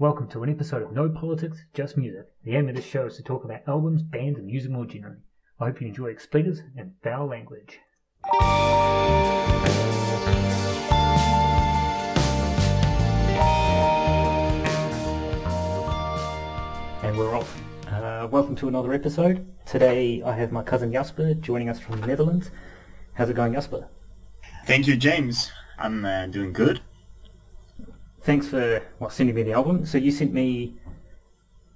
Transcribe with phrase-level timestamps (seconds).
[0.00, 2.24] Welcome to an episode of No Politics, Just Music.
[2.42, 5.18] The aim of this show is to talk about albums, bands, and music more generally.
[5.60, 7.78] I hope you enjoy expletives and foul language.
[17.02, 17.60] And we're off.
[17.86, 19.46] Uh, welcome to another episode.
[19.66, 22.50] Today I have my cousin Jasper joining us from the Netherlands.
[23.12, 23.86] How's it going, Jasper?
[24.64, 25.52] Thank you, James.
[25.78, 26.80] I'm uh, doing good.
[28.22, 29.86] Thanks for well, sending me the album.
[29.86, 30.76] So you sent me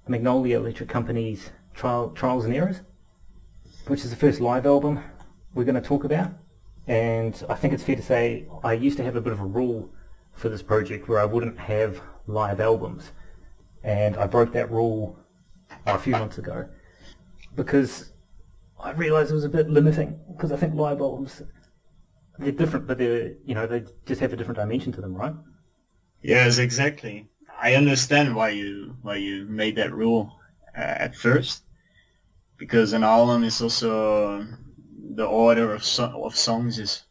[0.07, 2.81] Magnolia Electric Company's Trial, Trials and Errors,
[3.87, 5.03] which is the first live album
[5.55, 6.31] we're going to talk about.
[6.85, 9.45] And I think it's fair to say I used to have a bit of a
[9.45, 9.89] rule
[10.33, 13.11] for this project where I wouldn't have live albums.
[13.83, 15.17] And I broke that rule
[15.87, 16.69] a few months ago
[17.55, 18.11] because
[18.79, 21.41] I realised it was a bit limiting because I think live albums
[22.37, 25.33] they're different, but they're you know they just have a different dimension to them, right?
[26.25, 27.29] Yes, exactly.
[27.57, 30.37] I understand why you why you made that rule
[30.77, 31.63] uh, at first,
[32.57, 34.47] because an album is also
[35.15, 37.05] the order of so- of songs is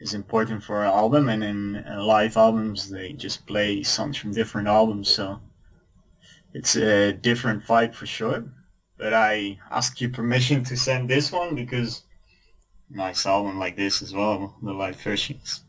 [0.00, 4.32] is important for an album, and in uh, live albums they just play songs from
[4.32, 5.40] different albums, so
[6.54, 8.44] it's a different vibe for sure.
[8.96, 12.04] But I ask you permission to send this one because
[12.90, 15.63] nice album like this as well, the live versions.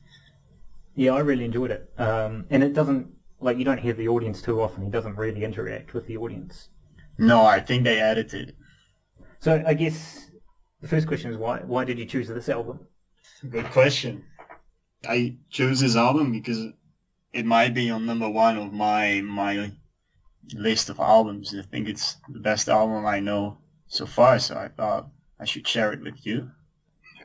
[0.96, 1.92] Yeah, I really enjoyed it.
[1.98, 3.08] Um, and it doesn't,
[3.40, 4.84] like, you don't hear the audience too often.
[4.84, 6.70] He doesn't really interact with the audience.
[7.18, 8.56] No, I think they edited it.
[9.40, 10.32] So I guess
[10.82, 12.80] the first question is why, why did you choose this album?
[13.50, 14.24] Good question.
[15.08, 16.68] I chose this album because
[17.34, 19.72] it might be on number one of my my
[20.54, 21.54] list of albums.
[21.58, 23.58] I think it's the best album I know
[23.88, 26.50] so far, so I thought I should share it with you.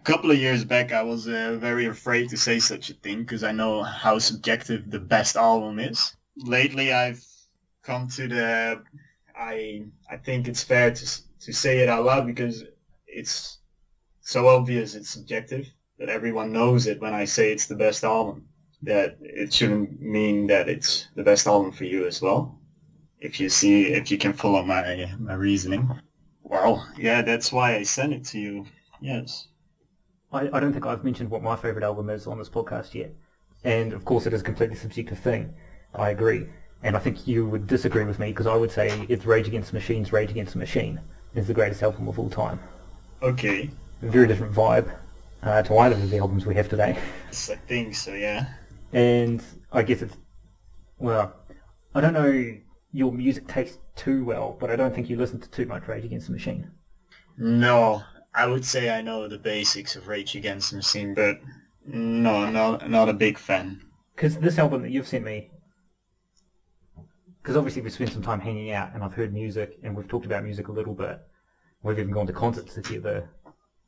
[0.01, 3.19] A couple of years back, I was uh, very afraid to say such a thing
[3.19, 6.17] because I know how subjective the best album is.
[6.39, 7.23] Lately, I've
[7.83, 8.83] come to the
[9.37, 11.07] I I think it's fair to
[11.41, 12.65] to say it out loud because
[13.07, 13.59] it's
[14.23, 15.67] so obvious it's subjective
[15.99, 18.49] that everyone knows it when I say it's the best album.
[18.83, 22.59] That it shouldn't mean that it's the best album for you as well.
[23.19, 25.91] If you see, if you can follow my my reasoning.
[26.43, 28.67] Well, yeah, that's why I sent it to you.
[29.03, 29.49] Yes.
[30.33, 33.13] I, I don't think I've mentioned what my favourite album is on this podcast yet.
[33.65, 35.55] And of course it is a completely subjective thing.
[35.95, 36.47] I agree.
[36.83, 39.71] And I think you would disagree with me because I would say it's Rage Against
[39.71, 41.01] the Machine's Rage Against the Machine
[41.35, 42.59] is the greatest album of all time.
[43.23, 43.71] Okay.
[44.03, 44.91] A very different vibe
[45.43, 46.97] uh, to either of the albums we have today.
[47.29, 47.33] I
[47.69, 48.47] think so, yeah.
[48.93, 49.43] And
[49.73, 50.17] I guess it's,
[50.99, 51.35] well,
[51.95, 52.57] I don't know
[52.93, 56.05] your music taste too well, but I don't think you listen to too much Rage
[56.05, 56.71] Against the Machine.
[57.37, 58.03] No,
[58.35, 61.41] I would say I know the basics of Rage Against the Machine, but
[61.85, 63.83] no, not not a big fan.
[64.15, 65.51] Because this album that you've sent me,
[67.43, 70.27] because obviously we've spent some time hanging out and I've heard music and we've talked
[70.27, 71.21] about music a little bit.
[71.83, 73.31] We've even gone to concerts together.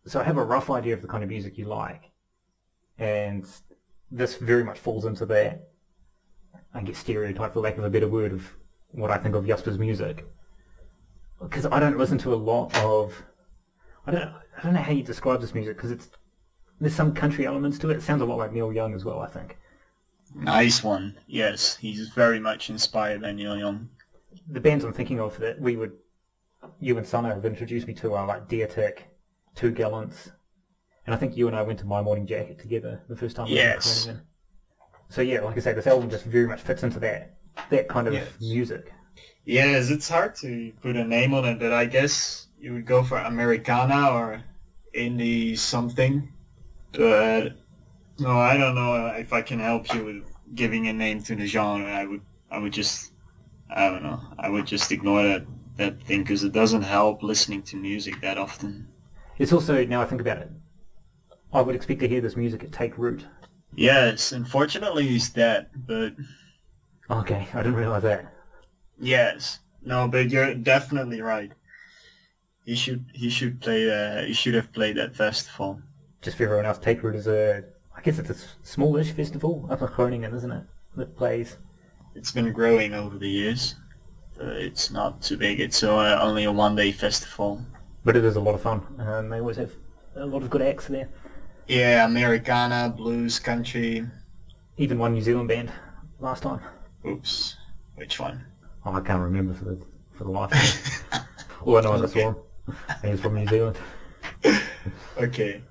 [0.06, 2.10] So I have a rough idea of the kind of music you like.
[2.98, 3.47] And
[4.10, 5.69] this very much falls into that,
[6.75, 8.56] I guess, stereotype, for lack of a better word, of
[8.91, 10.26] what I think of Jasper's music.
[11.41, 13.22] Because I don't listen to a lot of
[14.06, 14.22] I don't
[14.58, 16.10] I don't know how you describe this music because it's
[16.80, 17.98] there's some country elements to it.
[17.98, 19.20] It sounds a lot like Neil Young as well.
[19.20, 19.58] I think
[20.34, 21.18] Nice one.
[21.26, 23.88] Yes, he's very much inspired by Neil Young.
[24.48, 25.92] the bands I'm thinking of that we would
[26.80, 29.08] you and Sana have introduced me to are like Deer Tick,
[29.54, 30.30] Two Gallants,
[31.06, 33.46] and I think you and I went to My Morning Jacket together the first time.
[33.46, 34.04] we Yes.
[34.06, 34.26] Groningen.
[35.08, 37.36] So yeah, like I say, this album just very much fits into that
[37.70, 38.28] that kind of Yes.
[38.40, 38.92] music.
[39.44, 43.05] Yes, it's hard to put a name on it, but I guess you would go
[43.05, 44.45] for Americana or
[44.97, 46.33] indie something.
[46.93, 47.55] But
[48.19, 50.25] no, I don't know if I can help you with
[50.55, 51.91] giving a name to the genre.
[51.91, 53.12] I would, I would just,
[53.71, 55.47] I don't know, I would just ignore that
[55.77, 58.89] that thing because it doesn't help listening to music that often.
[59.39, 60.50] It's also now I think about it,
[61.53, 63.27] I would expect to hear this music at Take Root.
[63.75, 66.15] Yes, unfortunately he's dead, but
[67.11, 68.33] Okay, I didn't realize that.
[68.99, 71.53] yes, no, but you're definitely right.
[72.64, 75.81] He should, he should play, uh, he should have played that festival.
[76.20, 77.64] Just for everyone else, Take Root is a
[77.97, 80.64] I guess it's a smallish festival up in Groningen, isn't it?
[80.97, 81.59] That plays.
[82.14, 83.76] It's been growing over the years.
[84.41, 85.61] It's not too big.
[85.61, 87.64] It's uh, only a one-day festival.
[88.05, 89.73] But it is a lot of fun, and they always have
[90.17, 91.08] a lot of good acts there.
[91.69, 94.05] Yeah, Americana, blues, country.
[94.79, 95.70] Even one New Zealand band
[96.19, 96.61] last time.
[97.06, 97.56] Oops,
[97.94, 98.44] which one?
[98.85, 99.79] Oh, I can't remember for the
[100.11, 100.58] for the life of
[101.12, 101.19] me.
[101.65, 102.35] All I know is I saw
[103.05, 103.76] he's from New Zealand.
[105.19, 105.62] okay.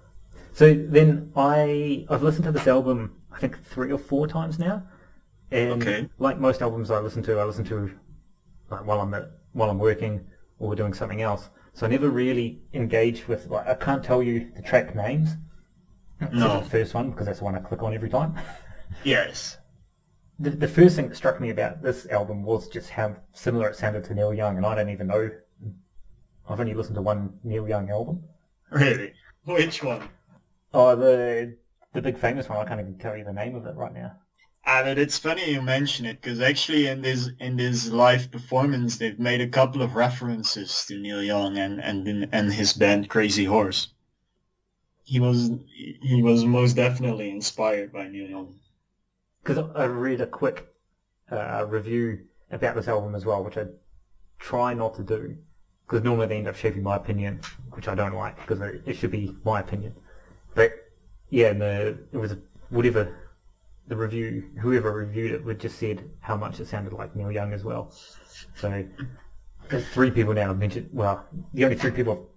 [0.53, 4.83] So then I I've listened to this album I think three or four times now,
[5.51, 6.09] And Okay.
[6.19, 7.91] like most albums I listen to, I listen to
[8.69, 10.25] like while I'm at, while I'm working
[10.59, 11.49] or doing something else.
[11.73, 15.37] So I never really engage with like I can't tell you the track names.
[16.31, 16.59] No.
[16.59, 18.35] the first one because that's the one I click on every time.
[19.05, 19.57] Yes.
[20.37, 23.77] The, the first thing that struck me about this album was just how similar it
[23.77, 25.29] sounded to Neil Young, and I don't even know.
[26.51, 28.23] I've only listened to one Neil Young album.
[28.71, 29.13] Really?
[29.45, 30.09] Which one?
[30.73, 31.57] Oh, the
[31.93, 32.57] the big famous one.
[32.57, 34.13] I can't even tell you the name of it right now.
[34.65, 38.97] I mean, it's funny you mention it because actually in this in this live performance
[38.97, 43.45] they've made a couple of references to Neil Young and and and his band Crazy
[43.45, 43.93] Horse.
[45.03, 45.51] He was
[46.01, 48.59] he was most definitely inspired by Neil Young.
[49.43, 50.67] Because I read a quick
[51.31, 53.65] uh, review about this album as well, which I
[54.37, 55.37] try not to do
[55.91, 57.41] because normally they end up shaping my opinion,
[57.71, 59.93] which I don't like because it, should be my opinion.
[60.55, 60.71] But
[61.29, 62.37] yeah, the, it was
[62.69, 63.29] whatever
[63.87, 67.51] the review, whoever reviewed it, would just said how much it sounded like Neil Young
[67.51, 67.93] as well.
[68.55, 68.85] So
[69.67, 70.89] there's three people now have mentioned.
[70.93, 72.29] Well, the only three people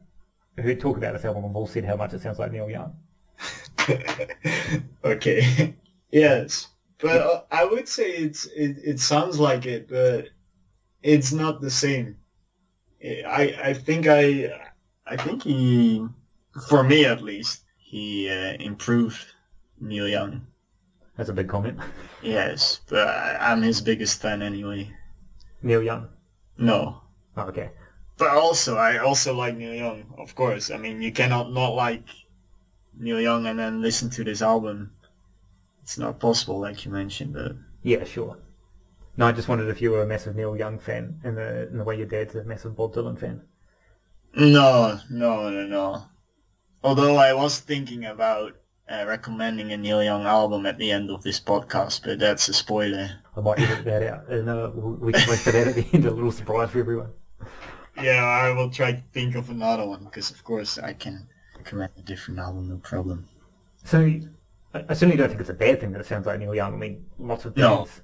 [0.57, 2.97] who talk about this album have all said how much it sounds like Neil Young.
[5.05, 5.77] okay.
[6.11, 10.31] yes, but I would say it's it, it sounds like it, but
[11.05, 12.17] it's not the same.
[13.05, 14.51] I I think I
[15.06, 16.06] I think he,
[16.69, 19.21] for me at least, he uh, improved
[19.81, 20.47] Neil Young.
[21.17, 21.79] That's a big comment.
[22.25, 24.89] Yes, but I, I'm his biggest fan anyway.
[25.62, 26.09] Neil Young.
[26.56, 27.03] No,
[27.37, 27.69] Oh, okay.
[28.17, 30.71] but also I also like Neil Young, of course.
[30.71, 32.09] I mean, you cannot not like
[32.99, 34.93] Neil Young and then listen to this album.
[35.83, 37.35] It's not possible, like you mentioned.
[37.35, 38.39] But Yeah, sure.
[39.16, 41.78] No, I just wondered if you were a massive Neil Young fan in the in
[41.78, 43.43] the way your dad's a massive Bob Dylan fan.
[44.34, 46.05] no, no, no, no.
[46.82, 48.56] Although I was thinking about
[48.90, 52.52] uh, recommending a Neil Young album at the end of this podcast, but that's a
[52.52, 53.11] spoiler.
[53.37, 56.05] I might edit that out, and uh, we can wait for that at the end.
[56.06, 57.11] A little surprise for everyone.
[57.96, 61.93] Yeah, I will try to think of another one because, of course, I can recommend
[61.96, 63.28] a different album, no problem.
[63.84, 64.20] So,
[64.75, 66.75] I, certainly don't think it's a bad thing that it sounds like Neil Young.
[66.75, 68.02] I mean, lots of bands,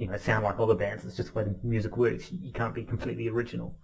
[0.00, 1.04] you know, sound like other bands.
[1.04, 2.32] It's just the way the music works.
[2.32, 3.76] You can't be completely original.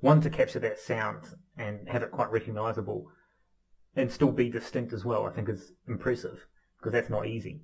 [0.00, 1.24] One to capture that sound
[1.58, 3.08] and have it quite recognisable,
[3.94, 5.26] and still be distinct as well.
[5.26, 6.46] I think is impressive
[6.78, 7.60] because that's not easy.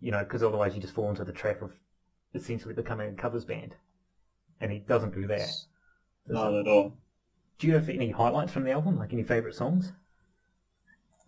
[0.00, 1.72] You know, because otherwise you just fall into the trap of
[2.34, 3.76] essentially becoming a covers band,
[4.58, 5.50] and he doesn't do that.
[6.26, 6.96] Not at all.
[7.58, 8.98] Do you have any highlights from the album?
[8.98, 9.92] Like any favourite songs?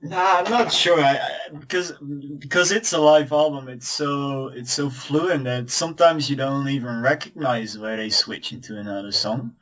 [0.00, 1.00] Nah, I'm not sure.
[1.00, 1.92] I, I, because
[2.38, 7.00] because it's a live album, it's so it's so fluent that sometimes you don't even
[7.02, 9.56] recognize where they switch into another song.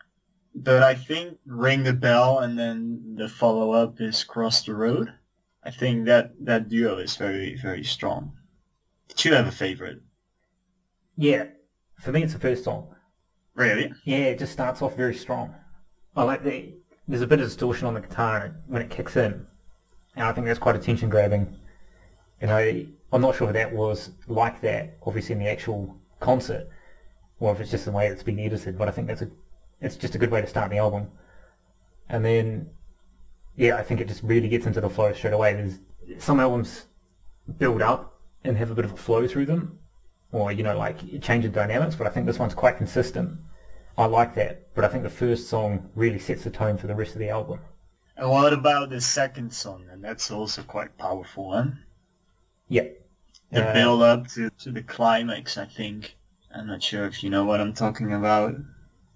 [0.54, 5.12] But I think "Ring the Bell" and then the follow up is "Cross the Road."
[5.64, 8.32] I think that that duo is very very strong.
[9.08, 10.02] Did you have a favorite?
[11.16, 11.46] Yeah,
[11.98, 12.94] for me it's the first song.
[13.54, 13.92] Really?
[14.04, 15.54] Yeah, it just starts off very strong.
[16.14, 16.74] I like the
[17.08, 19.46] there's a bit of distortion on the guitar when it kicks in,
[20.16, 21.54] and I think that's quite attention grabbing.
[22.40, 26.68] You know, I'm not sure if that was like that, obviously in the actual concert,
[27.38, 28.78] or if it's just the way it's been edited.
[28.78, 29.30] But I think that's a
[29.80, 31.08] it's just a good way to start the album.
[32.08, 32.70] And then,
[33.56, 35.52] yeah, I think it just really gets into the flow straight away.
[35.52, 35.78] There's
[36.22, 36.86] some albums
[37.58, 39.78] build up and have a bit of a flow through them,
[40.32, 41.94] or you know, like change in dynamics.
[41.94, 43.38] But I think this one's quite consistent.
[43.98, 46.94] I like that, but I think the first song really sets the tone for the
[46.94, 47.60] rest of the album.
[48.16, 49.86] And what about the second song?
[49.90, 51.66] And that's also quite powerful, huh?
[52.68, 52.88] Yeah.
[53.52, 56.16] The Uh, build up to, to the climax, I think.
[56.54, 58.54] I'm not sure if you know what I'm talking about.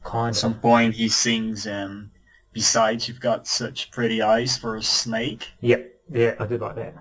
[0.04, 0.37] Kind At of.
[0.37, 2.11] some point he sings, um,
[2.52, 5.49] besides you've got such pretty eyes for a snake.
[5.61, 5.92] Yep.
[6.11, 6.95] Yeah, I did like that.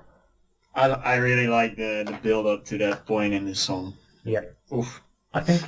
[0.76, 3.96] I, I really like the, the build up to that point in the song.
[4.24, 4.42] Yeah.
[4.74, 5.02] Oof.
[5.34, 5.64] I think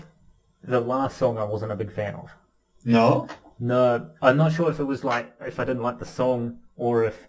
[0.63, 2.29] the last song I wasn't a big fan of.
[2.85, 3.27] No?
[3.63, 7.05] No, I'm not sure if it was like if I didn't like the song or
[7.05, 7.27] if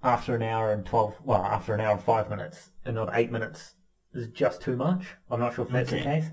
[0.00, 3.32] after an hour and twelve, well, after an hour and five minutes and not eight
[3.32, 3.74] minutes
[4.14, 5.16] is just too much.
[5.28, 6.26] I'm not sure if that's the case.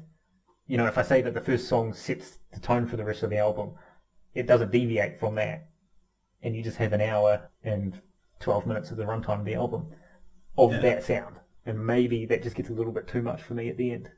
[0.68, 3.24] You know, if I say that the first song sets the tone for the rest
[3.24, 3.72] of the album,
[4.36, 5.68] it doesn't deviate from that,
[6.44, 8.00] and you just have an hour and
[8.40, 9.88] twelve minutes of the runtime of the album
[10.60, 10.82] of Yeah.
[10.82, 13.78] that sound, and maybe that just gets a little bit too much for me at
[13.78, 14.12] the end.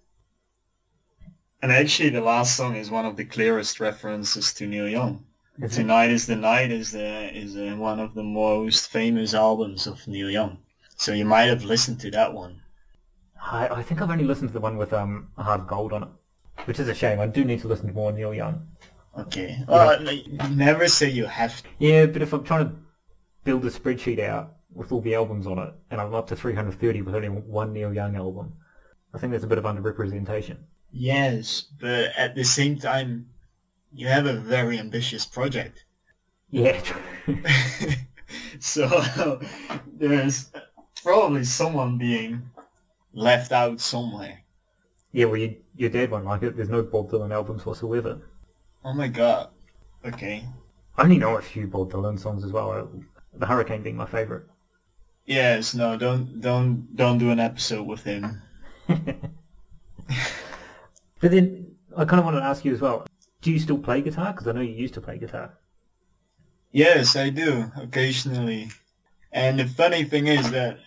[1.62, 5.24] And actually the last song is one of the clearest references to Neil Young.
[5.62, 5.72] It?
[5.72, 10.08] Tonight is the Night is the, is uh one of the most famous albums of
[10.08, 10.58] Neil Young.
[10.96, 12.62] So you might have listened to that one.
[13.40, 16.04] I, I think I've only listened to the one with um Heart of Gold on
[16.04, 16.10] it,
[16.66, 17.20] which is a shame.
[17.20, 18.68] I do need to listen to more Neil Young.
[19.20, 19.64] Okay.
[19.68, 21.68] Well, like, never say you have to.
[21.78, 22.76] Yeah, but if I'm trying to
[23.44, 27.02] build a spreadsheet out with all the albums on it, and I'm up to 330
[27.04, 28.54] with only one Neil Young album,
[29.14, 30.58] I think there's a bit of underrepresentation.
[30.92, 33.28] Yes, but at the same time,
[33.94, 35.86] you have a very ambitious project.
[36.50, 36.82] Yeah,
[38.60, 39.40] so
[39.98, 40.52] there's
[41.02, 42.50] probably someone being
[43.14, 44.40] left out somewhere.
[45.14, 46.56] yeah, well, you, your dad won't like it.
[46.58, 48.20] There's no Bob Dylan albums whatsoever.
[48.84, 49.50] Oh my god.
[50.06, 50.46] Okay.
[50.98, 52.72] I only know a few Bob Dylan songs as well.
[52.72, 52.86] Uh,
[53.34, 54.44] the Hurricane being my favourite.
[55.26, 58.42] Yes, no, don't don't don't do an episode with him.
[61.22, 63.06] But then I kind of wanted to ask you as well.
[63.42, 64.34] Do you still play guitar?
[64.34, 65.54] Because I know you used to play guitar.
[66.72, 68.72] Yes, I do occasionally.
[69.32, 70.80] And the funny thing is that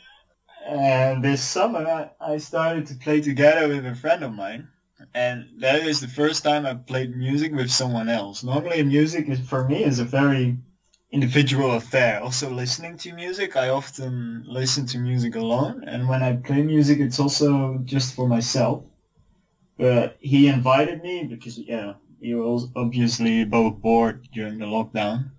[0.69, 4.69] uh, this summer I, started to play together with a friend of mine,
[5.14, 8.43] and that is the first time I played music with someone else.
[8.43, 10.57] Normally, music is for me is a very
[11.12, 12.21] individual affair.
[12.23, 16.99] Also, listening to music, I often listen to music alone, and when I play music,
[16.99, 18.85] it's also just for myself.
[19.78, 25.31] But he invited me because yeah, he was obviously both bored during the lockdown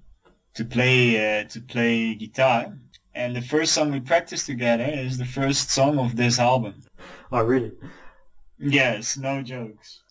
[0.56, 2.78] to play uh, to play guitar.
[3.14, 6.84] And the first song we practiced together is the first song of this album.
[7.32, 7.72] Oh, really?
[8.60, 10.02] Yes, no jokes.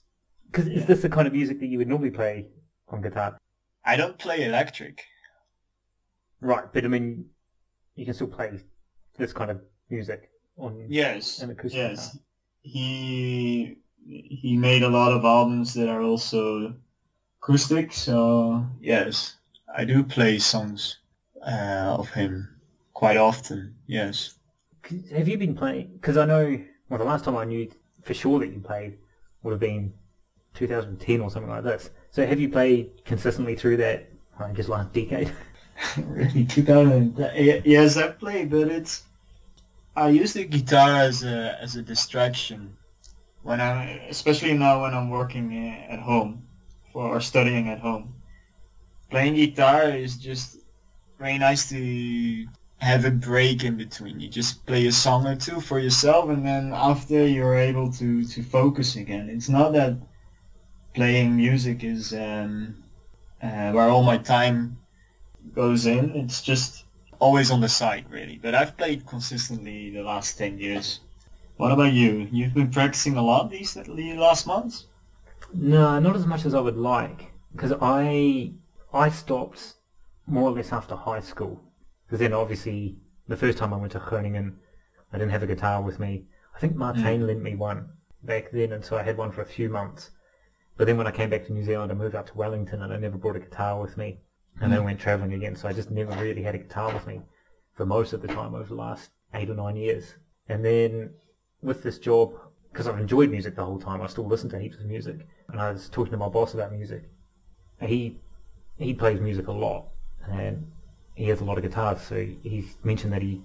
[0.47, 2.47] Because is this the kind of music that you would normally play
[2.89, 3.37] on guitar?
[3.85, 5.05] I don't play electric.
[6.41, 7.27] Right, but I mean,
[7.95, 8.51] you can still play
[9.19, 12.13] this kind of music on Yes, an acoustic yes.
[12.13, 12.21] guitar.
[12.63, 16.75] He he made a lot of albums that are also
[17.43, 17.93] acoustic.
[17.93, 19.37] So yes,
[19.75, 20.99] I do play songs
[21.47, 22.49] uh, of him
[22.93, 23.75] quite often.
[23.87, 24.35] Yes.
[25.13, 25.93] Have you been playing?
[25.95, 27.71] Because I know, well, the last time I knew
[28.03, 28.99] for sure that you played
[29.43, 29.95] would have been
[30.55, 31.91] 2010 or something like this.
[32.11, 35.33] So have you played consistently through that, I guess, last decade?
[36.07, 37.17] really 2000
[37.65, 39.05] yes i play but it's
[39.97, 42.77] i use the guitar as a as a distraction
[43.45, 46.43] when i especially now when i'm working uh, at home
[46.95, 48.15] or studying at home
[49.11, 50.59] playing guitar is just
[51.19, 51.81] very nice to
[52.79, 56.45] have a break in between you just play a song or two for yourself and
[56.45, 59.97] then after you're able to to focus again it's not that
[60.95, 62.85] playing music is um
[63.45, 64.79] uh, where all my time
[65.53, 66.17] goes in.
[66.17, 66.85] It's just
[67.19, 68.39] always on the side, really.
[68.43, 71.01] But I've played consistently the last 10 years.
[71.57, 72.29] What about you?
[72.33, 74.87] You've been practicing a lot these the last months?
[75.53, 77.33] No, not as much as I would like.
[77.53, 78.53] Because I
[78.93, 79.75] I stopped
[80.27, 81.61] more or less after high school.
[82.07, 82.97] Because then obviously
[83.29, 84.59] the first time I went to Groningen,
[85.13, 86.27] I didn't have a guitar with me.
[86.57, 87.27] I think Martijn hmm.
[87.27, 87.89] lent me one
[88.25, 90.11] back then, and so I had one for a few months.
[90.77, 92.93] But then when I came back to New Zealand, I moved out to Wellington, and
[92.93, 94.19] I never brought a guitar with me.
[94.61, 94.87] And then hmm.
[94.87, 97.21] went travelling again, so I just never really had a guitar with me
[97.75, 100.15] for most of the time over the last eight or nine years.
[100.49, 101.15] And then
[101.65, 102.35] with this job,
[102.73, 105.27] because I've enjoyed music the whole time, I still listen to heaps of music.
[105.49, 107.05] And I was talking to my boss about music.
[107.81, 108.21] He
[108.79, 109.87] he plays music a lot,
[110.31, 110.71] and
[111.15, 112.01] he has a lot of guitars.
[112.01, 113.43] So he's mentioned that he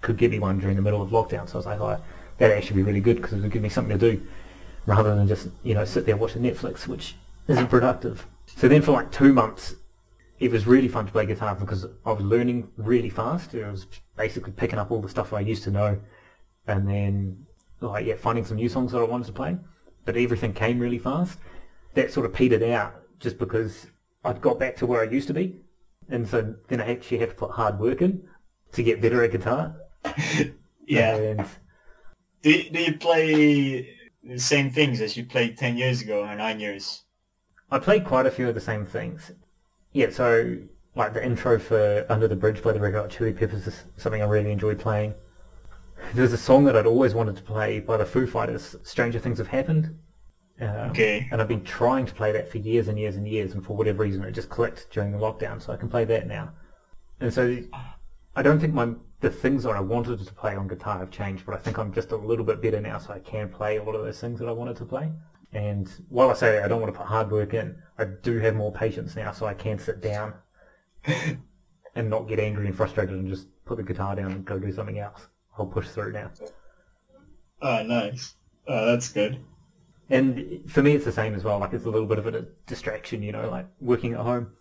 [0.00, 1.48] could get me one during the middle of lockdown.
[1.48, 2.00] So I was like, oh,
[2.38, 4.22] that'd actually be really good because it would give me something to do,
[4.86, 7.16] rather than just you know sit there watching Netflix, which
[7.48, 8.26] isn't productive.
[8.46, 9.74] So then for like two months,
[10.38, 13.54] it was really fun to play guitar because I was learning really fast.
[13.54, 13.86] I was
[14.16, 16.00] basically picking up all the stuff I used to know,
[16.66, 17.46] and then
[17.80, 19.56] like yeah, finding some new songs that I wanted to play.
[20.04, 21.38] But everything came really fast.
[21.94, 23.86] That sort of petered out just because
[24.24, 25.56] I'd got back to where I used to be,
[26.08, 28.22] and so then I actually had to put hard work in
[28.72, 29.76] to get better at guitar.
[30.86, 31.16] Yeah.
[31.16, 31.46] And
[32.42, 36.34] Do you, do you play the same things as you played 10 years ago or
[36.34, 37.04] 9 years?
[37.70, 39.32] I played quite a few of the same things.
[39.92, 40.58] Yeah, so
[40.94, 44.22] like the intro for Under the Bridge by the Red Hot Chili Peppers is something
[44.22, 45.14] I really enjoy playing.
[46.12, 49.38] There's a song that I'd always wanted to play by the Foo Fighters, Stranger Things
[49.38, 49.98] Have Happened.
[50.60, 51.28] Um, Okay.
[51.32, 53.76] And I've been trying to play that for years and years and years, and for
[53.76, 56.52] whatever reason it just clicked during the lockdown, so I can play that now.
[57.20, 57.58] And so
[58.36, 61.46] I don't think my the things that I wanted to play on guitar have changed,
[61.46, 63.82] but I think I'm just a little bit better now, so I can play a
[63.82, 65.10] lot of those things that I wanted to play.
[65.52, 68.38] And while I say that I don't want to put hard work in, I do
[68.40, 70.34] have more patience now, so I can sit down
[71.06, 74.72] and not get angry and frustrated and just put the guitar down and go do
[74.72, 75.28] something else.
[75.58, 76.30] I'll push through now.
[77.62, 78.34] Oh, nice.
[78.66, 79.38] Oh, that's good.
[80.10, 81.58] And for me, it's the same as well.
[81.58, 84.52] Like it's a little bit of a distraction, you know, like working at home.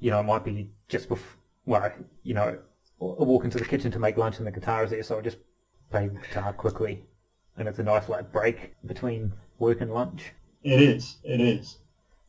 [0.00, 1.92] You know, it might be just before, well,
[2.22, 2.58] you know,
[3.00, 5.22] I walk into the kitchen to make lunch and the guitar is there, so I
[5.22, 5.38] just
[5.90, 7.04] play the guitar quickly.
[7.56, 10.32] And it's a nice like break between work and lunch.
[10.62, 11.16] It is.
[11.24, 11.78] It is.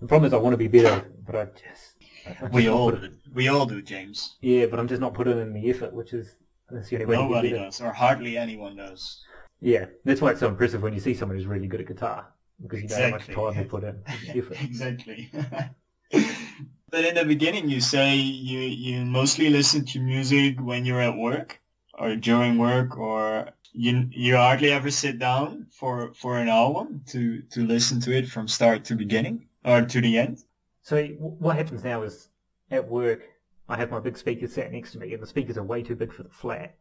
[0.01, 1.95] The problem is I want to be better, but I just...
[2.41, 3.11] I'm We all put- do.
[3.33, 4.35] We all do, James.
[4.41, 6.35] Yeah, but I'm just not putting in the effort, which is
[6.69, 9.23] that's the only way Nobody does, or hardly anyone does.
[9.61, 12.27] Yeah, that's why it's so impressive when you see someone who's really good at guitar
[12.61, 14.01] because you know how much time they put in,
[14.61, 15.29] exactly.
[16.11, 21.15] but in the beginning, you say you you mostly listen to music when you're at
[21.15, 21.59] work
[21.97, 27.41] or during work, or you you hardly ever sit down for for an album to
[27.51, 30.43] to listen to it from start to beginning or to the end.
[30.81, 32.29] So what happens now is
[32.71, 33.23] at work,
[33.67, 35.95] I have my big speakers sat next to me, and the speakers are way too
[35.95, 36.75] big for the flat.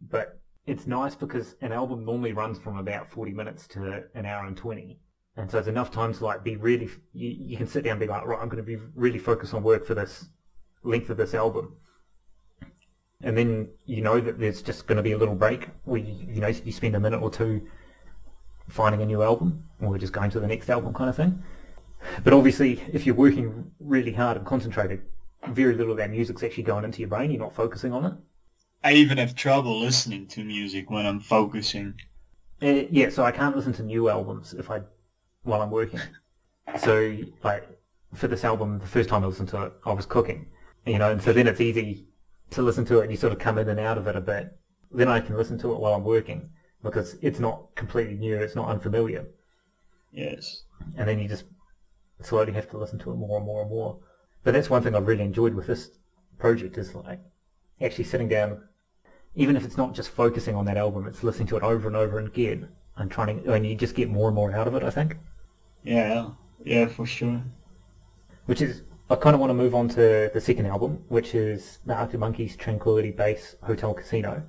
[0.00, 4.46] But it's nice because an album normally runs from about 40 minutes to an hour
[4.46, 4.98] and 20.
[5.36, 8.00] And so it's enough time to like be really, you, you can sit down and
[8.00, 10.26] be like, right, I'm going to be really focused on work for this
[10.82, 11.76] length of this album.
[13.22, 16.26] And then you know that there's just going to be a little break where you,
[16.34, 17.66] you know you spend a minute or two
[18.68, 21.42] finding a new album or just going to the next album kind of thing.
[22.22, 25.02] But obviously, if you're working really hard and concentrated,
[25.48, 27.30] very little of that music's actually going into your brain.
[27.30, 28.14] You're not focusing on it.
[28.82, 31.94] I even have trouble listening to music when I'm focusing.
[32.62, 34.82] Uh, yeah, so I can't listen to new albums if I
[35.42, 36.00] while I'm working.
[36.78, 37.68] So like
[38.14, 40.46] for this album, the first time I listened to it, I was cooking,
[40.86, 42.06] you know, and so then it's easy
[42.50, 44.20] to listen to it and you sort of come in and out of it a
[44.20, 44.56] bit.
[44.92, 46.48] Then I can listen to it while I'm working
[46.82, 49.26] because it's not completely new, it's not unfamiliar,
[50.12, 50.62] Yes.
[50.96, 51.44] and then you just
[52.22, 53.98] slowly have to listen to it more and more and more.
[54.44, 55.90] But that's one thing I've really enjoyed with this
[56.38, 57.20] project is like
[57.80, 58.62] actually sitting down,
[59.34, 61.96] even if it's not just focusing on that album, it's listening to it over and
[61.96, 64.82] over again and trying to, and you just get more and more out of it,
[64.82, 65.16] I think.
[65.82, 66.30] Yeah.
[66.64, 67.42] Yeah, for sure.
[68.46, 71.78] Which is, I kind of want to move on to the second album, which is
[71.86, 74.42] the Arctic Monkeys Tranquility Base Hotel Casino.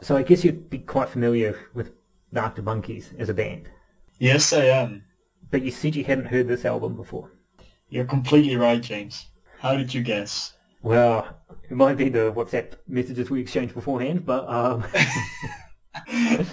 [0.00, 1.92] So I guess you'd be quite familiar with
[2.32, 3.68] the Arctic Monkeys as a band,
[4.18, 5.04] Yes, I am.
[5.50, 7.30] but you said you hadn't heard this album before.
[7.94, 9.26] You're completely right, James.
[9.60, 10.54] How did you guess?
[10.82, 11.28] Well,
[11.70, 14.82] it might be the WhatsApp messages we exchanged beforehand, but um,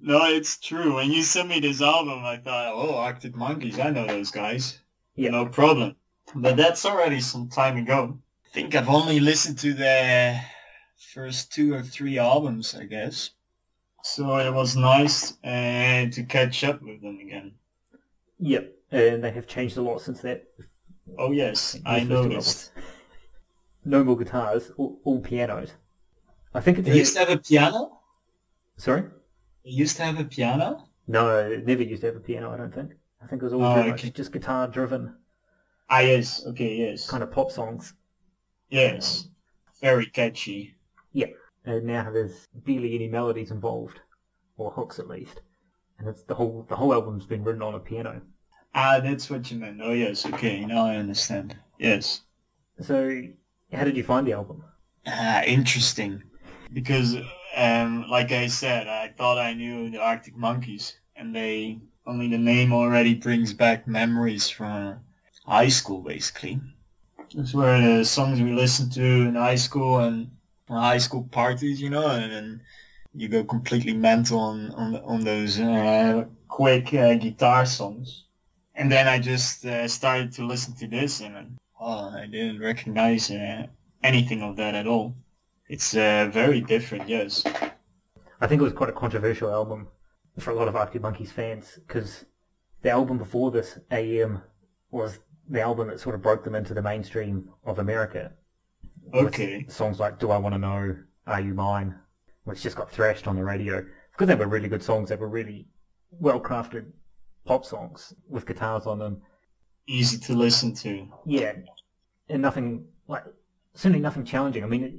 [0.00, 0.94] no, it's true.
[0.94, 4.78] When you sent me this album, I thought, oh, Arctic Monkeys, I know those guys.
[5.14, 5.28] Yeah.
[5.28, 5.94] No problem.
[6.34, 8.18] But that's already some time ago.
[8.46, 10.42] I think I've only listened to their
[11.12, 13.32] first two or three albums, I guess.
[14.02, 17.52] So it was nice uh, to catch up with them again.
[18.38, 20.44] yep, and they have changed a lot since that.
[21.18, 22.72] Oh yes, I noticed.
[23.84, 25.72] No more guitars, all, all pianos.
[26.54, 27.98] I think it's They used to have a piano?
[28.76, 29.02] sorry.
[29.64, 30.88] They used to have a piano?
[31.06, 32.50] No, never used to have a piano.
[32.52, 32.92] I don't think.
[33.22, 34.10] I think it was all Oh, okay.
[34.10, 35.14] just guitar-driven
[35.90, 37.08] Ah yes, okay, yes.
[37.08, 37.92] kind of pop songs.
[38.70, 39.28] Yes.
[39.82, 40.76] Very catchy.
[41.12, 41.26] Yeah,
[41.66, 44.00] and now there's barely any melodies involved,
[44.56, 45.42] or hooks at least.
[45.98, 48.22] And it's the whole the whole album's been written on a piano.
[48.74, 49.80] Ah, that's what you meant.
[49.82, 51.56] Oh yes, okay, now I understand.
[51.78, 52.22] Yes.
[52.80, 53.22] So,
[53.72, 54.64] how did you find the album?
[55.06, 56.22] Ah, interesting.
[56.72, 57.16] Because,
[57.56, 62.38] um, like I said, I thought I knew the Arctic Monkeys, and they only the
[62.38, 65.00] name already brings back memories from
[65.46, 66.60] high school, basically.
[67.34, 70.30] That's where the songs we listened to in high school and
[70.68, 72.62] high school parties, you know, and then
[73.14, 78.23] you go completely mental on on, on those uh, quick uh, guitar songs.
[78.76, 83.30] And then I just uh, started to listen to this, and oh, I didn't recognize
[83.30, 83.66] uh,
[84.02, 85.14] anything of that at all.
[85.68, 87.44] It's uh, very different, yes.
[88.40, 89.88] I think it was quite a controversial album
[90.38, 92.24] for a lot of Arctic Monkeys fans because
[92.82, 94.42] the album before this, AM,
[94.90, 98.32] was the album that sort of broke them into the mainstream of America.
[99.12, 99.66] Okay.
[99.68, 101.94] Songs like Do I Want to Know, Are You Mine,
[102.44, 103.84] which just got thrashed on the radio.
[104.12, 105.66] Because they were really good songs, they were really
[106.10, 106.86] well-crafted
[107.44, 109.22] pop songs with guitars on them.
[109.86, 111.06] Easy to listen to.
[111.26, 111.52] Yeah,
[112.28, 113.24] and nothing, like,
[113.74, 114.64] certainly nothing challenging.
[114.64, 114.94] I mean, it,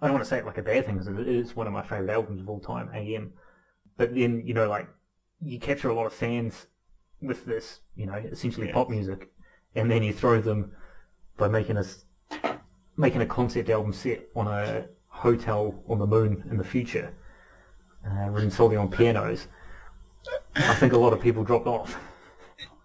[0.00, 1.72] I don't want to say it like a bad thing because it is one of
[1.72, 3.32] my favourite albums of all time, AM.
[3.96, 4.88] But then, you know, like,
[5.40, 6.66] you capture a lot of fans
[7.20, 8.74] with this, you know, essentially Yeah.
[8.74, 9.32] pop music,
[9.74, 10.72] and then you throw them
[11.36, 11.84] by making a,
[12.96, 17.12] making a concept album set on a hotel on the moon in the future,
[18.06, 19.48] uh, written solely on pianos.
[20.56, 21.98] I think a lot of people dropped off.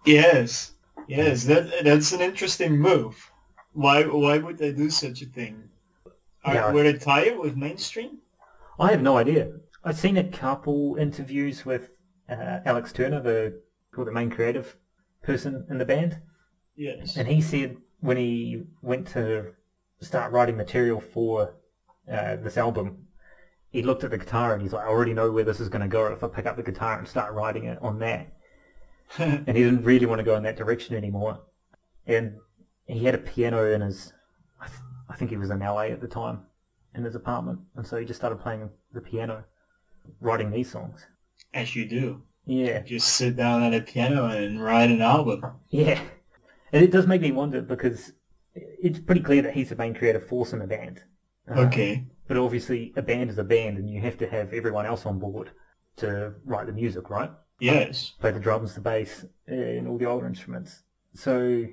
[0.04, 0.72] Yes.
[1.08, 3.30] Yes, that that's an interesting move.
[3.72, 5.68] Why why would they do such a thing?
[6.44, 6.72] Are, Yeah.
[6.72, 8.18] Were they tired with mainstream?
[8.78, 9.52] I have no idea.
[9.84, 11.90] I've seen a couple interviews with
[12.28, 13.60] uh, Alex Turner, the
[13.96, 14.76] the main creative
[15.22, 16.18] person in the band,
[16.76, 17.16] Yes.
[17.16, 19.52] and he said when he went to
[20.00, 21.54] start writing material for
[22.10, 23.06] uh, this album,
[23.70, 25.82] he looked at the guitar and he's like, I already know where this is going
[25.82, 28.32] to go if I pick up the guitar and start writing it on that.
[29.18, 31.40] and he didn't really want to go in that direction anymore.
[32.06, 32.36] And
[32.86, 34.12] he had a piano in his,
[34.60, 34.78] I, th-
[35.08, 36.40] I think he was in LA at the time,
[36.94, 39.44] in his apartment, and so he just started playing the piano.
[40.20, 41.06] writing these songs.
[41.54, 42.22] As you do.
[42.46, 45.42] Yeah, Just sit down at a piano and write an album.
[45.68, 46.00] yeah.
[46.72, 48.12] And it does make me wonder because
[48.54, 51.02] it's pretty clear that he's the main creative force in the band.
[51.48, 52.06] Uh, Okay.
[52.30, 55.18] But obviously, a band is a band, and you have to have everyone else on
[55.18, 55.50] board
[55.96, 57.28] to write the music, right?
[57.58, 58.12] Yes.
[58.20, 60.84] Play the drums, the bass, and all the older instruments.
[61.12, 61.64] So,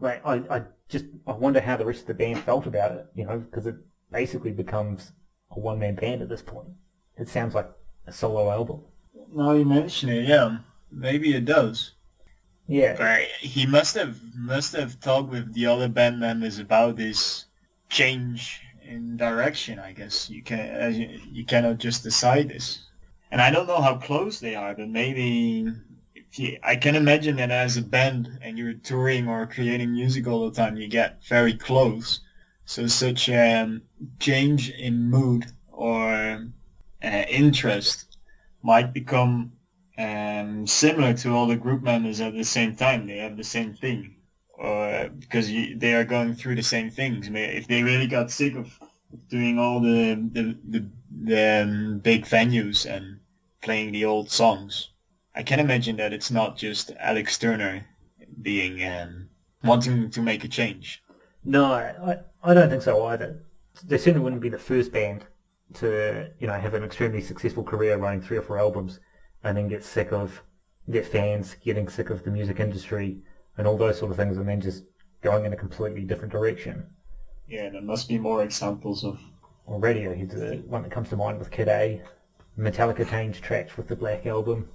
[0.00, 3.06] like, I, I just I wonder how the rest of the band felt about it,
[3.14, 3.76] you know, because it
[4.10, 5.12] basically becomes
[5.50, 6.68] a one-man band at this point.
[7.16, 7.70] It sounds like
[8.06, 8.82] a solo album.
[9.34, 10.58] Now you mention it, yeah.
[10.90, 11.92] Maybe it does.
[12.68, 17.46] Yeah, But he must have must have talked with the other band members about this
[17.88, 19.78] change in direction.
[19.78, 22.80] I guess you can as you, you cannot just decide this.
[23.30, 25.72] And I don't know how close they are, but maybe
[26.62, 30.56] I can imagine that as a band and you're touring or creating music all the
[30.56, 32.20] time, you get very close.
[32.64, 33.82] So such a um,
[34.18, 36.46] change in mood or
[37.04, 38.16] uh, interest
[38.62, 39.52] might become
[39.98, 43.06] um, similar to all the group members at the same time.
[43.06, 44.16] They have the same thing,
[44.62, 47.28] because you, they are going through the same things.
[47.32, 48.78] If they really got sick of
[49.28, 50.90] doing all the the, the,
[51.24, 53.18] the um, big venues and
[53.60, 54.90] playing the old songs,
[55.34, 57.84] I can imagine that it's not just Alex Turner
[58.40, 59.28] being um,
[59.64, 61.02] wanting to make a change.
[61.44, 63.42] no, I, I don't think so either.
[63.84, 65.24] They certainly wouldn't be the first band
[65.74, 69.00] to, you know, have an extremely successful career running three or four albums
[69.42, 70.42] and then get sick of
[70.86, 73.22] their fans, getting sick of the music industry
[73.58, 74.84] and all those sort of things and then just
[75.22, 76.86] going in a completely different direction.
[77.48, 79.20] Yeah, and there must be more examples of.
[79.66, 82.02] Or Radiohead's the one that comes to mind with Kid A.
[82.58, 84.68] Metallica changed tracks with the Black Album.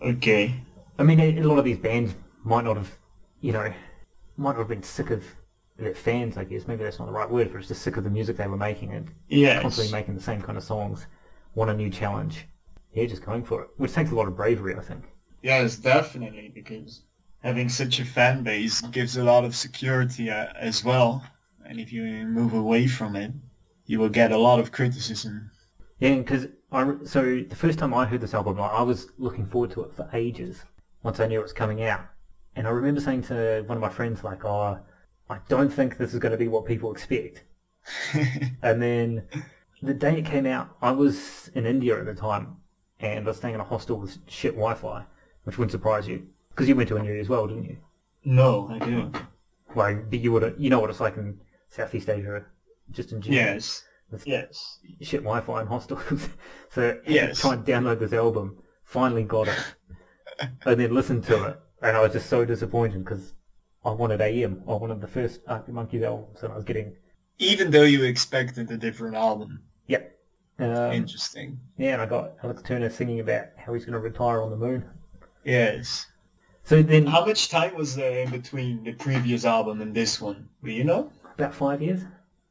[0.00, 0.54] Okay,
[0.98, 2.90] I mean, a, a lot of these bands might not have,
[3.40, 3.72] you know,
[4.36, 5.24] might not have been sick of
[5.78, 6.66] their fans, I guess.
[6.66, 8.56] Maybe that's not the right word, but it's just sick of the music they were
[8.56, 11.06] making and yes, constantly making the same kind of songs.
[11.54, 12.46] Want a new challenge.
[12.94, 13.68] Yeah, just going for it.
[13.76, 15.04] Which takes a lot of bravery, I think.
[15.42, 17.02] Yes, definitely, because
[17.42, 21.24] having such a fan base gives a lot of security uh, as well.
[21.64, 23.32] And if you move away from it,
[23.86, 25.50] you will get a lot of criticism.
[25.98, 29.70] Yeah, because I so the first time I heard this album, I was looking forward
[29.72, 30.64] to it for ages.
[31.02, 32.00] Once I knew it was coming out,
[32.56, 34.78] and I remember saying to one of my friends, like, "Oh,
[35.28, 37.44] I don't think this is going to be what people expect."
[38.62, 39.24] And then
[39.82, 42.58] the day it came out, I was in India at the time,
[43.00, 45.04] and I was staying in a hostel with shit Wi-Fi,
[45.44, 46.26] which wouldn't surprise you,
[46.60, 47.76] because you went to India as well, didn't you?
[48.24, 49.10] no, I do.
[49.74, 52.44] Like, but you would, you know what it's like in Southeast Asia,
[52.90, 53.54] just in general.
[53.54, 53.84] Yes,
[54.24, 54.78] yes.
[55.00, 56.28] shit Wi-Fi in hostels.
[56.70, 57.40] so I Yes.
[57.40, 58.58] try and download this album.
[58.84, 59.64] Finally got it,
[60.66, 63.34] and then listened to it, and I was just so disappointed because
[63.84, 64.62] I wanted AM.
[64.68, 66.96] I wanted the first Arctic Monkeys album, and I was getting
[67.38, 69.62] Even though you expected a different album.
[69.86, 70.16] yep.
[70.58, 71.58] Um, Interesting.
[71.78, 74.56] yeah, and I got Alex Turner singing about how he's going to retire on the
[74.58, 74.84] moon.
[75.44, 76.06] Yes.
[76.64, 80.48] So then, How much time was there in between the previous album and this one?
[80.62, 81.10] Do you know?
[81.36, 82.02] about five years.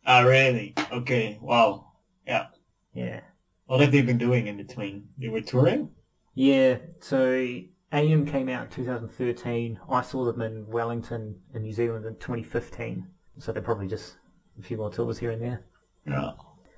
[0.05, 0.73] Ah, really?
[0.91, 1.37] Okay.
[1.41, 1.91] Wow.
[2.25, 2.47] Yeah.
[2.93, 3.21] Yeah,
[3.67, 5.07] What have they been doing in between?
[5.19, 5.91] They were touring?
[6.33, 6.77] yeah.
[7.01, 7.59] So
[7.93, 9.79] AM came out in 2013.
[9.89, 13.05] I saw them in Wellington in New Zealand in 2015.
[13.37, 14.15] So they're probably just
[14.59, 15.63] a few more tours here and there.
[16.07, 16.31] Yeah.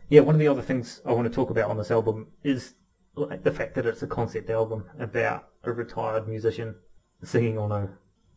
[0.09, 2.73] Yeah, one of the other things I want to talk about on this album is
[3.15, 6.75] the fact that it's a concept album about a retired musician
[7.23, 7.89] singing on a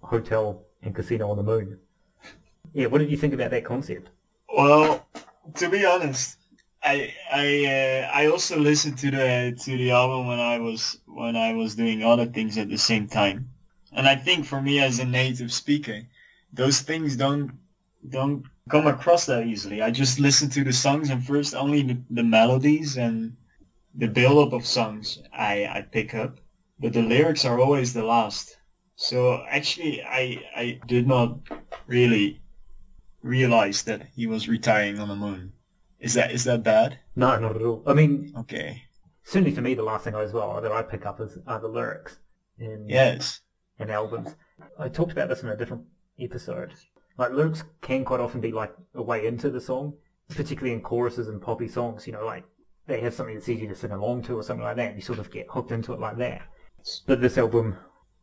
[0.03, 1.79] hotel and casino on the moon.
[2.73, 4.11] Yeah, what did you think about that concept?
[4.55, 5.07] Well,
[5.55, 6.39] to be honest,
[6.83, 11.37] I I uh, I also listened to the to the album when I was when
[11.37, 13.49] I was doing other things at the same time,
[13.93, 16.03] and I think for me as a native speaker,
[16.53, 17.53] those things don't
[18.11, 19.83] don't come across that easily.
[19.83, 23.37] I just listen to the songs and first only the, the melodies and
[23.95, 26.39] the build up of songs I I pick up,
[26.79, 28.54] but the lyrics are always the last.
[28.97, 31.39] So actually, I I did not
[31.87, 32.41] really
[33.23, 35.53] realize that he was retiring on the moon.
[35.99, 36.99] Is that is that bad?
[37.17, 37.83] No, not at all.
[37.87, 38.83] I mean, Okay.
[39.23, 41.61] certainly for me, the last thing I as well that I pick up is are
[41.61, 42.19] the lyrics
[42.59, 43.41] in Yes.
[43.79, 44.37] in albums.
[44.79, 45.85] I talked about this in a different
[46.21, 46.73] episode.
[47.19, 49.95] Like lyrics can quite often be like a way into the song,
[50.29, 52.07] particularly in choruses and poppy songs.
[52.07, 52.45] You know, like
[52.87, 55.03] they have something that's easy to sing along to or something like that, and you
[55.03, 56.43] sort of get hooked into it like that.
[57.07, 57.77] But this album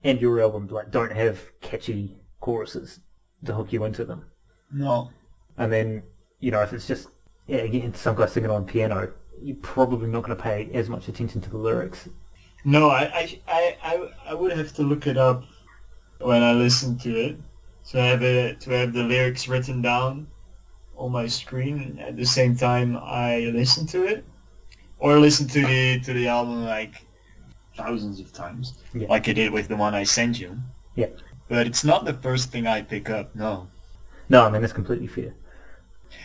[0.03, 2.99] and your album like don't have catchy choruses
[3.45, 4.25] to hook you into them.
[4.71, 5.09] No.
[5.57, 6.03] And then
[6.39, 7.09] you know if it's just
[7.47, 9.11] yeah, again some guy singing on piano,
[9.41, 12.07] you're probably not going to pay as much attention to the lyrics.
[12.63, 15.43] No, I, I, I, I, I would have to look it up
[16.19, 17.37] when I listen to it
[17.89, 20.27] to have it to have the lyrics written down
[20.95, 24.23] on my screen at the same time I listen to it.
[24.99, 27.05] or listen to the to the album like
[27.75, 29.07] thousands of times, Yeah.
[29.07, 30.57] like I did with the one I sent you.
[30.95, 31.07] Yeah.
[31.47, 33.35] But it's not the first thing I pick up.
[33.35, 33.67] No.
[34.29, 35.33] No, I mean that's completely fair.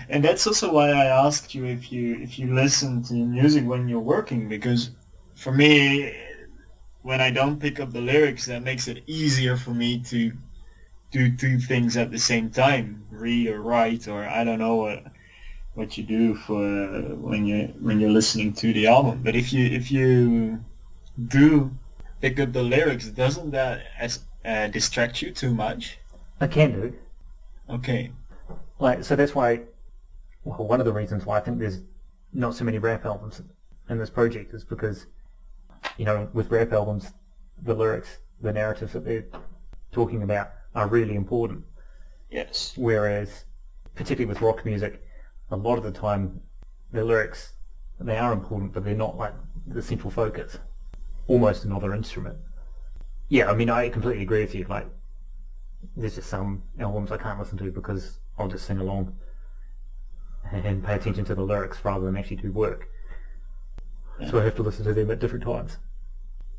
[0.09, 3.89] And that's also why I asked you if you if you listen to music when
[3.89, 4.91] you're working because
[5.35, 6.15] for me
[7.03, 10.33] when I don't pick up the lyrics that makes it easier for me to
[11.13, 15.05] do two things at the same time read or write or I don't know what
[15.75, 16.61] what you do for
[17.29, 20.59] when you when you're listening to the album but if you if you
[21.29, 21.77] do
[22.21, 25.99] pick up the lyrics doesn't that as, uh, distract you too much?
[26.41, 26.95] I can do.
[27.71, 28.13] okay.
[28.79, 29.63] Like so that's why
[30.45, 31.81] well, one of the reasons why I think there's
[32.33, 33.43] not so many rap albums
[33.89, 35.07] in this project is because
[35.97, 37.13] you know with rap albums
[37.63, 39.25] the lyrics the narratives that they're
[39.93, 41.65] talking about are really important.
[42.31, 42.75] Yes.
[42.77, 43.45] Whereas
[43.95, 45.03] particularly with rock music
[45.51, 46.41] a lot of the time
[46.93, 47.55] the lyrics
[47.99, 49.33] they are important but they're not like
[49.67, 50.59] the central focus
[51.29, 52.39] almost another instrument
[53.29, 54.87] yeah I mean I completely agree with you like
[55.97, 59.15] there's just some albums I can't listen to because I'll just sing along
[60.53, 62.89] and pay attention to the lyrics rather than actually do work
[64.29, 65.79] so I have to listen to them at different times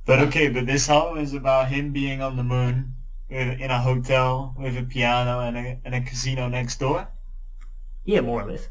[0.05, 2.95] But okay, but this album is about him being on the moon
[3.29, 7.09] with, in a hotel with a piano and a, and a casino next door.
[8.05, 8.69] yeah more or less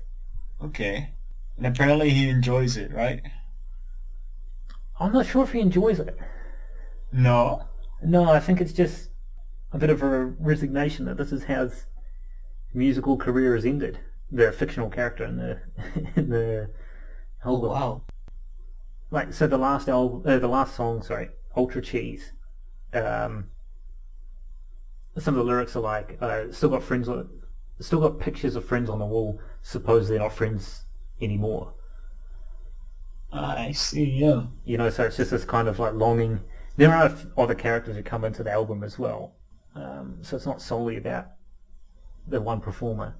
[0.62, 1.14] Okay.
[1.56, 3.22] And apparently he enjoys it, right?
[4.98, 6.18] I'm not sure if he enjoys it
[7.12, 7.64] No.
[8.02, 9.10] No, I think it's just
[9.72, 11.86] a bit of a resignation that this is how his
[12.74, 13.98] musical career has ended.
[14.30, 15.60] The fictional character in the
[16.16, 16.70] in the
[17.44, 17.70] album.
[17.70, 18.02] Oh, wow.
[19.10, 22.32] Like so, the last album, uh, the last song, sorry, Ultra Cheese.
[22.92, 23.46] Um,
[25.16, 27.28] some of the lyrics are like, uh, "Still got friends, on,
[27.80, 29.40] still got pictures of friends on the wall.
[29.62, 30.84] Suppose they're not friends
[31.20, 31.75] anymore."
[33.32, 34.44] I see, yeah.
[34.64, 36.40] You know, so it's just this kind of like longing.
[36.76, 39.34] There are other characters who come into the album as well,
[39.74, 41.28] um, so it's not solely about
[42.28, 43.16] the one performer.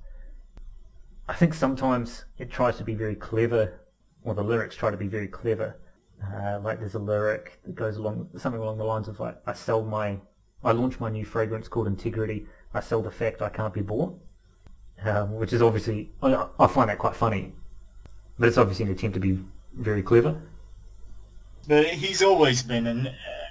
[1.29, 3.81] I think sometimes it tries to be very clever,
[4.23, 5.77] or the lyrics try to be very clever.
[6.23, 9.53] Uh, like there's a lyric that goes along something along the lines of like, "I
[9.53, 10.19] sell my,
[10.63, 12.47] I launch my new fragrance called Integrity.
[12.75, 14.19] I sell the fact I can't be bought,"
[15.05, 17.55] um, which is obviously I, I find that quite funny,
[18.39, 19.45] but it's obviously an attempt to be
[19.77, 20.41] very clever.
[21.69, 23.09] But he's always been an,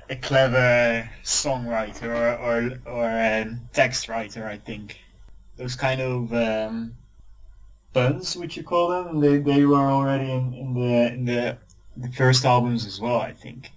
[0.09, 4.99] a clever songwriter or, or, or a text writer, I think.
[5.57, 6.95] Those kind of um,
[7.93, 9.19] puns, would you call them?
[9.19, 11.57] They, they were already in, in the in the,
[11.97, 13.71] the first albums as well, I think.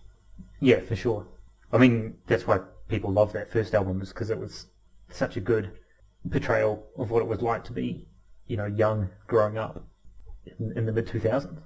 [0.61, 1.27] Yeah, for sure.
[1.73, 4.67] I mean, that's why people love that first album is because it was
[5.11, 5.71] such a good
[6.31, 8.07] portrayal of what it was like to be,
[8.47, 9.85] you know, young growing up
[10.59, 11.63] in, in the mid 2000s.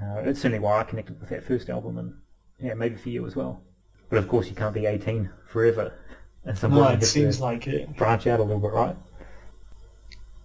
[0.00, 2.14] Uh, it's certainly why I connected with that first album, and
[2.58, 3.62] yeah, maybe for you as well.
[4.10, 5.92] But of course, you can't be 18 forever.
[6.46, 7.96] At some No, it seems like it.
[7.96, 8.96] branch out a little bit, right?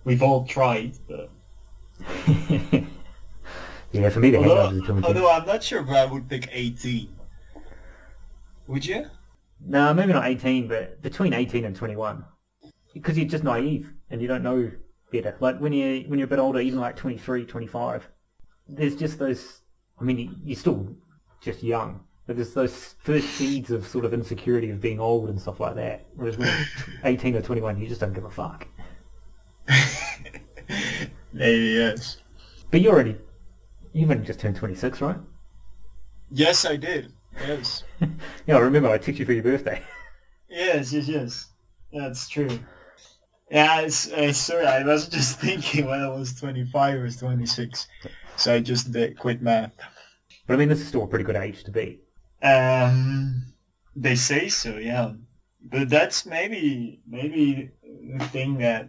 [0.06, 1.30] We've all tried, but
[3.92, 5.06] yeah, for me, the although, hangovers are too intense.
[5.06, 7.10] although I'm not sure if I would pick 18.
[8.68, 9.08] Would you?
[9.66, 12.24] No, maybe not 18, but between 18 and 21.
[12.94, 14.72] Because you're just naive and you don't know
[15.12, 15.36] better.
[15.42, 18.10] Like when you when you're a bit older, even like 23, 25,
[18.70, 19.62] there's just those.
[20.00, 20.96] I mean, you- you're still
[21.42, 25.40] just young, but there's those first seeds of sort of insecurity of being old and
[25.42, 26.06] stuff like that.
[26.16, 26.48] Whereas when
[26.88, 28.68] you're 18 or 21, you just don't give a fuck.
[31.34, 32.18] Maybe yes.
[32.72, 33.18] But you already,
[33.94, 35.18] you've only just turned 26, right?
[36.32, 37.12] Yes, I did.
[37.48, 37.84] Yes.
[38.48, 39.82] yeah, I remember I texted you for your birthday.
[40.50, 41.48] Yes, yes, yes.
[41.94, 42.60] That's true.
[43.52, 47.88] Yeah, it's, uh, sorry, I was just thinking when I was 25 or 26.
[48.40, 49.72] So I just did quit math.
[50.48, 52.00] But I mean, this is still a pretty good age to be.
[52.42, 53.46] Um,
[53.96, 55.14] they say so, yeah.
[55.62, 57.70] But that's maybe maybe
[58.18, 58.88] the thing that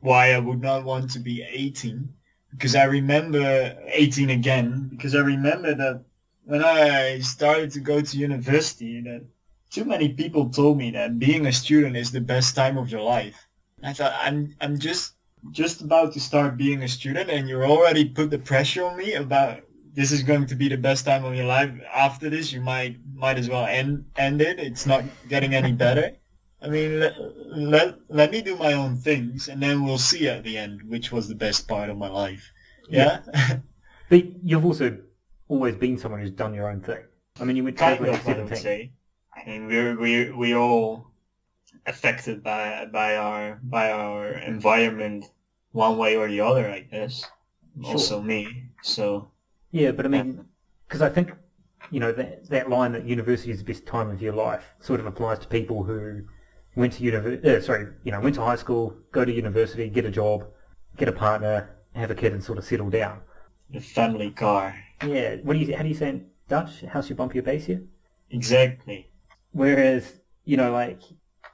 [0.00, 2.08] why I would not want to be 18
[2.50, 6.04] because I remember 18 again because I remember that
[6.44, 9.24] when I started to go to university that
[9.70, 13.02] too many people told me that being a student is the best time of your
[13.02, 13.48] life.
[13.82, 15.15] I thought I'm I'm just
[15.50, 19.14] just about to start being a student and you're already put the pressure on me
[19.14, 19.60] about
[19.94, 21.70] this is going to be the best time of your life.
[21.94, 24.60] After this, you might might as well end end it.
[24.60, 26.12] It's not getting any better.
[26.60, 27.14] I mean, let,
[27.48, 31.12] let let me do my own things, and then we'll see at the end which
[31.12, 32.52] was the best part of my life.
[32.88, 33.20] Yeah,
[34.08, 34.98] But you've also
[35.48, 37.02] always been someone who's done your own thing.
[37.40, 38.28] I mean, you went kind traveling at of.
[38.28, 38.62] I would 17.
[38.62, 38.92] say.
[39.34, 41.10] I mean, we're we we all
[41.86, 45.26] affected by by our by our environment
[45.76, 46.68] one way or the other.
[46.78, 47.24] I guess.
[47.82, 47.92] Sure.
[47.92, 48.40] Also me.
[48.82, 49.30] So
[49.70, 50.46] Yeah, but I mean,
[50.88, 51.32] because I think,
[51.90, 55.00] you know, that, that line that university is the best time of your life sort
[55.00, 56.22] of applies to people who
[56.76, 60.04] went to university, uh, sorry, you know, went to high school, go to university, get
[60.04, 60.46] a job,
[60.96, 61.56] get a partner,
[61.94, 63.20] have a kid and sort of settle down.
[63.70, 64.74] The family car.
[65.06, 66.82] Yeah, what do you, how do you say in Dutch?
[66.82, 67.84] Huisje boompje beestje?
[68.30, 69.10] Exactly.
[69.52, 71.02] Whereas, you know, like,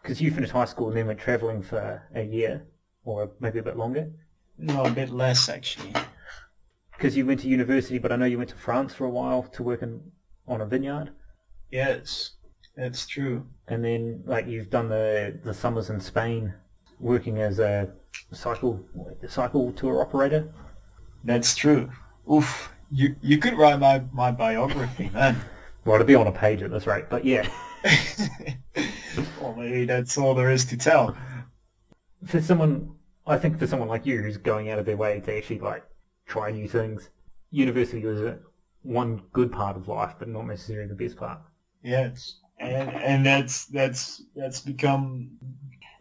[0.02, 2.66] because you finished high school and then went travelling for a year,
[3.05, 4.11] or maybe a bit longer,
[4.59, 5.93] No, a bit less actually.
[6.97, 9.43] because you went to university, but I know you went to France for a while
[9.45, 10.01] to work in,
[10.47, 11.11] on a vineyard,
[11.71, 12.33] Yes,
[12.77, 13.47] that's true.
[13.69, 16.53] and then, like, you've done the, the summers in Spain
[17.01, 17.91] working as a
[18.33, 18.81] cycle,
[19.27, 20.53] cycle tour operator.
[21.25, 21.91] That's true.
[22.31, 22.71] Oof.
[22.91, 25.37] You you could write my, my biography, man.
[25.85, 27.49] Well, it'd be on a page at this rate, but yeah.
[29.41, 31.17] well, maybe that's all there is to tell.
[32.24, 32.94] For someone,
[33.26, 35.85] I think for someone like you who's going out of their way to actually, like,
[36.26, 37.11] try new things,
[37.50, 38.38] university was a,
[38.82, 41.38] one good part of life, but not necessarily the best part.
[41.82, 45.30] Yes, and and that's that's that's become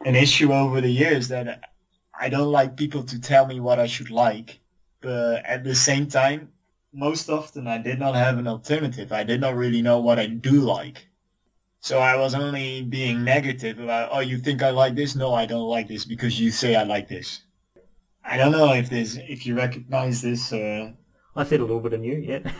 [0.05, 1.61] an issue over the years that
[2.19, 4.59] I don't like people to tell me what I should like,
[5.01, 6.49] but at the same time,
[6.93, 9.11] most often I did not have an alternative.
[9.11, 11.07] I did not really know what I do like.
[11.83, 15.15] So I was only being negative about, oh, you think I like this?
[15.15, 17.41] No, I don't like this because you say I like this.
[18.23, 20.91] I don't know if this, if you recognize this, uh,
[21.35, 22.51] I said a little bit of you, yeah.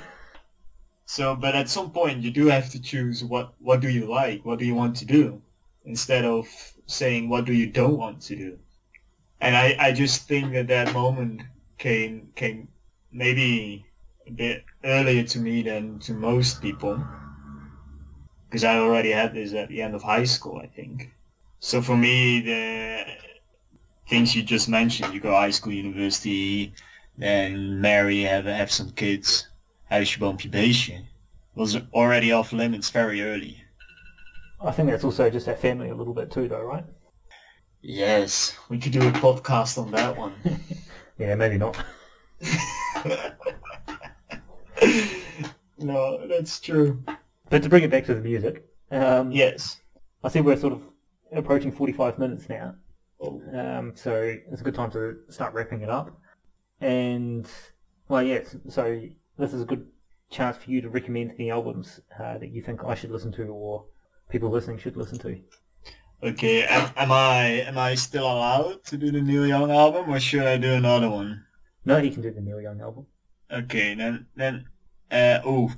[1.06, 4.44] So, but at some point you do have to choose what, what do you like?
[4.44, 5.40] What do you want to do?
[5.86, 6.48] Instead of
[6.88, 8.58] saying what do you don't want to do?
[9.40, 11.44] And I, I just think that that moment
[11.78, 12.70] came, came
[13.12, 13.86] maybe
[14.26, 17.04] a bit earlier to me than to most people.
[18.52, 21.14] Because I already had this at the end of high school, I think.
[21.62, 23.06] So for me, the
[24.10, 26.74] things you just mentioned, you go high school, university,
[27.18, 29.48] then marry, have, have some kids,
[29.90, 31.02] huisje boompje
[31.56, 33.64] was already off limits very early.
[34.60, 36.84] I think that's also just our family a little bit too, though, right?
[37.82, 40.36] Yes, we could do a podcast on that one.
[41.18, 41.78] Yeah, maybe not.
[45.78, 47.00] no, that's true.
[47.52, 49.82] But to bring it back to the music, um, Yes.
[50.24, 50.84] I see we're sort of
[51.34, 52.76] approaching 45 minutes now.
[53.20, 53.42] Oh.
[53.54, 54.14] Um, so
[54.50, 56.18] it's a good time to start wrapping it up.
[56.80, 57.46] And,
[58.08, 59.02] well, yes, so
[59.38, 59.86] this is a good
[60.30, 63.48] chance for you to recommend any albums uh, that you think I should listen to
[63.48, 63.86] or
[64.30, 65.38] people listening should listen to.
[66.24, 70.20] Okay, am, am I am I still allowed to do the Neil Young album, or
[70.20, 71.44] should I do another one?
[71.84, 73.08] No, you can do the Neil Young album.
[73.52, 74.66] Okay, then then
[75.12, 75.72] uh, oh,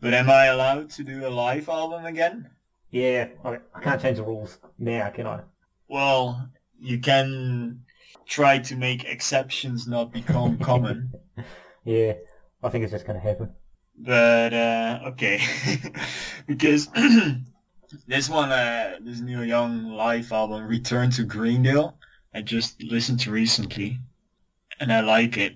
[0.00, 2.50] but am I allowed to do a live album again?
[2.90, 5.40] Yeah, I, I can't change the rules now, can I?
[5.88, 7.82] Well, you can
[8.26, 11.12] try to make exceptions not become common.
[11.84, 12.14] Yeah,
[12.62, 13.52] I think it's just going to happen.
[13.98, 15.40] But uh, okay,
[16.46, 16.88] because
[18.06, 21.98] this one, uh, this Neil Young live album, Return to Greendale,
[22.34, 23.98] I just listened to recently,
[24.80, 25.54] and I like it.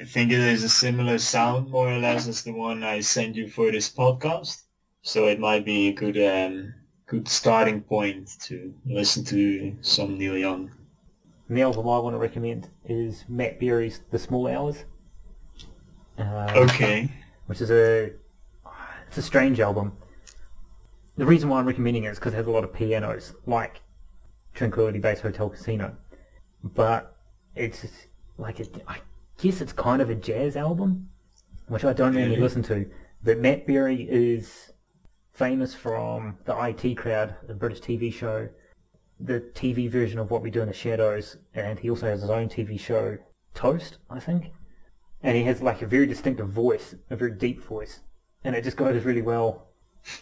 [0.00, 3.34] I think it is a similar sound, more or less, as the one I sent
[3.34, 4.62] you for this podcast.
[5.02, 6.74] So it might be a good, um,
[7.06, 10.70] good starting point to listen to some Neil Young.
[11.50, 14.84] The album I want to recommend is Matt Berry's The Small Hours.
[16.18, 17.10] Um, Okay.
[17.46, 18.12] which is a
[19.06, 19.96] it's a strange album.
[21.16, 23.80] The reason why I'm recommending it is because it has a lot of pianos, like
[24.54, 25.96] Tranquility Base Hotel Casino,
[26.62, 27.16] but
[27.56, 27.86] it's
[28.36, 28.98] like a, I
[29.38, 31.08] guess it's kind of a jazz album,
[31.68, 32.88] which I don't really listen to.
[33.22, 34.72] But Matt Berry is
[35.32, 38.48] famous from the IT Crowd, the British TV show,
[39.18, 42.30] the TV version of What We Do in the Shadows, and he also has his
[42.30, 43.18] own TV show,
[43.54, 44.52] Toast, I think
[45.22, 48.00] and he has like a very distinctive voice, a very deep voice,
[48.44, 49.68] and it just goes really well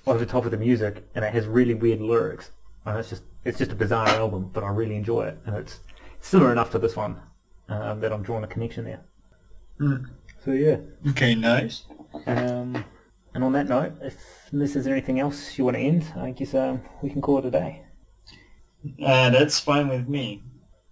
[0.06, 2.50] over the top of the music, and it has really weird lyrics.
[2.84, 5.80] And it's just it's just a bizarre album, but I really enjoy it, and it's
[6.20, 7.20] similar enough to this one
[7.68, 9.00] um, that I'm drawing a connection there.
[9.78, 10.04] Hmm.
[10.44, 10.78] So yeah.
[11.10, 11.84] Okay, nice.
[12.26, 12.84] Um,
[13.34, 14.16] and on that note, if
[14.52, 17.44] this is anything else you want to end, I guess um, we can call it
[17.44, 17.82] a day.
[19.04, 20.42] Uh, that's fine with me.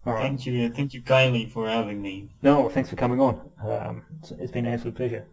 [0.06, 0.22] All right.
[0.22, 2.28] Thank you, thank you kindly for having me.
[2.42, 3.50] No, thanks for coming on.
[3.62, 5.26] Um, it's, it's been an absolute pleasure.